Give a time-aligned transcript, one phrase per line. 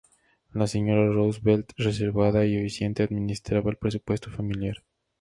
[0.51, 4.77] La Sra Roosevelt, reservada y eficiente, administraba el presupuesto familiar.